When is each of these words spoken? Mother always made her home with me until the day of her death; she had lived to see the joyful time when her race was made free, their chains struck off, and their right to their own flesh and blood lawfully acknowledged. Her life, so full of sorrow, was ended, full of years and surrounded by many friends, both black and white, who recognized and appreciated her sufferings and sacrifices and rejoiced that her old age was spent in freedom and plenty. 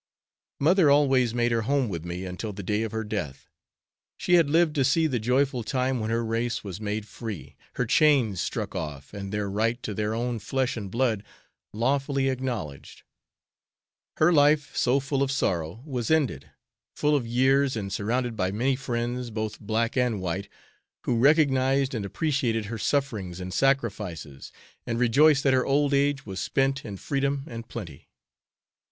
Mother 0.59 0.89
always 0.89 1.31
made 1.35 1.51
her 1.51 1.61
home 1.61 1.87
with 1.87 2.03
me 2.05 2.25
until 2.25 2.51
the 2.51 2.63
day 2.63 2.81
of 2.81 2.91
her 2.91 3.03
death; 3.03 3.47
she 4.17 4.33
had 4.33 4.49
lived 4.49 4.73
to 4.73 4.83
see 4.83 5.05
the 5.05 5.19
joyful 5.19 5.63
time 5.63 5.99
when 5.99 6.09
her 6.09 6.25
race 6.25 6.63
was 6.63 6.81
made 6.81 7.05
free, 7.07 7.55
their 7.75 7.85
chains 7.85 8.41
struck 8.41 8.73
off, 8.73 9.13
and 9.13 9.31
their 9.31 9.47
right 9.47 9.77
to 9.83 9.93
their 9.93 10.15
own 10.15 10.39
flesh 10.39 10.75
and 10.75 10.89
blood 10.89 11.21
lawfully 11.71 12.29
acknowledged. 12.29 13.03
Her 14.17 14.33
life, 14.33 14.75
so 14.75 14.99
full 14.99 15.21
of 15.21 15.31
sorrow, 15.31 15.83
was 15.85 16.09
ended, 16.09 16.49
full 16.95 17.15
of 17.15 17.27
years 17.27 17.75
and 17.75 17.93
surrounded 17.93 18.35
by 18.35 18.49
many 18.49 18.75
friends, 18.75 19.29
both 19.29 19.59
black 19.59 19.95
and 19.95 20.19
white, 20.19 20.49
who 21.03 21.15
recognized 21.19 21.93
and 21.93 22.03
appreciated 22.05 22.65
her 22.65 22.79
sufferings 22.79 23.39
and 23.39 23.53
sacrifices 23.53 24.51
and 24.87 24.97
rejoiced 24.97 25.43
that 25.43 25.53
her 25.53 25.63
old 25.63 25.93
age 25.93 26.25
was 26.25 26.39
spent 26.39 26.83
in 26.83 26.97
freedom 26.97 27.43
and 27.45 27.67
plenty. 27.67 28.09